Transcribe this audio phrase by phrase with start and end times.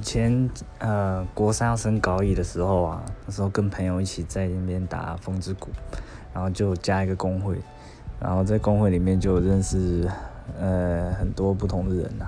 [0.00, 0.48] 以前
[0.78, 5.68] 呃，国三要升高一的时候啊，那时候跟朋友一起在那边打风之谷，
[6.32, 7.60] 然后就加一个工会，
[8.18, 10.10] 然后在工会里面就认识
[10.58, 12.24] 呃很多不同的人呐，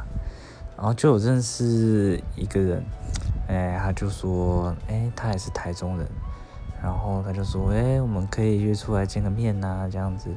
[0.77, 2.85] 然后就有认识一个人，
[3.49, 6.07] 哎，他就说，哎，他也是台中人，
[6.83, 10.29] 然后他就说，哎，我们可以约出来见个面呐，这样子，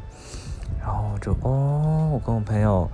[0.79, 2.89] 然后就哦，我跟我朋友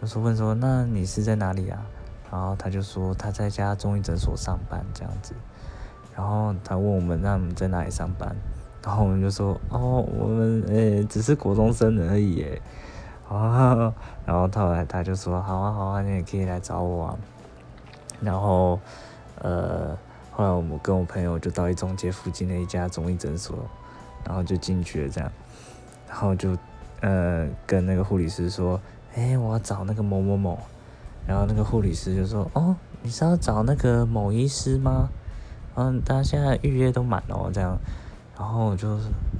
[0.00, 1.84] 就说问说，那你是在哪里啊？
[2.34, 5.34] 然后他就说他在家中医诊所上班这样子，
[6.16, 8.34] 然后他问我们那我们在哪里上班，
[8.82, 12.60] 然后我们就说哦我们诶只是国中生而已诶，
[13.28, 13.94] 啊，
[14.26, 17.18] 然后后来他就说好啊好啊你也可以来找我啊，
[18.20, 18.80] 然后
[19.40, 19.96] 呃
[20.32, 23.56] 后来我们跟我朋友就到一中街附近的一家中医诊所，
[24.24, 25.30] 然后就进去了这样，
[26.08, 26.58] 然后就
[27.00, 28.80] 呃跟那个护理师说，
[29.14, 30.58] 哎我要找那个某某某。
[31.26, 35.08] 然后那个护理师就说：“哦，你是要找那个某医师吗？
[35.74, 37.78] 嗯，他现在预约都满了哦，这样。”
[38.38, 38.98] 然后我就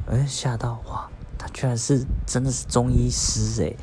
[0.08, 3.76] 哎吓到哇，他居然是真的是中医师诶。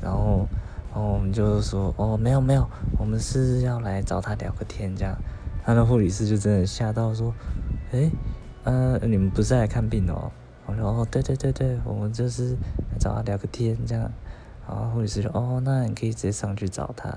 [0.00, 0.46] 然后，
[0.92, 5.16] 然后我们就说：“哦，没有没有，我们是要来找他聊个天这样。”
[5.64, 7.34] 他的护理师就真的吓到说
[7.92, 8.10] ：“哎，
[8.64, 10.30] 呃，你们不是来看病的哦？”
[10.66, 14.10] 我说：“哦，对对对对，我们就是来找他聊个天这样。”
[14.68, 17.08] 然后护理师说：“哦，那你可以直接上去找他。”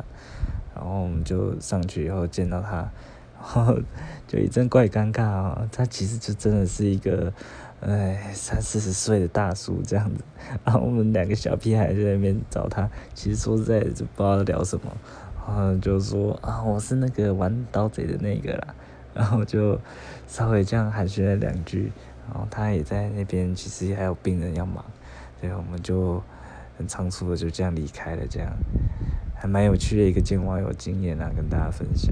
[0.75, 2.91] 然后我们就上去以后见到他，然
[3.65, 3.75] 后
[4.27, 5.67] 就一阵怪尴尬啊。
[5.71, 7.33] 他其实就真的是一个，
[7.81, 10.23] 哎，三四十岁的大叔这样子。
[10.63, 14.85] 然后我们两个小屁孩在那边找他，其实说实在就不知道聊什么。
[15.35, 18.75] 然后就说：“啊，我是那个玩刀贼的那个啦。”
[19.15, 19.77] 然后就
[20.27, 21.91] 稍微这样寒暄了两句。
[22.29, 24.85] 然后他也在那边，其实还有病人要忙，
[25.41, 26.21] 所以我们就。
[26.79, 28.49] 很仓促的就这样离开了，这样
[29.35, 32.09] 还蛮有趣的一个见网友经验啊，跟大家分享。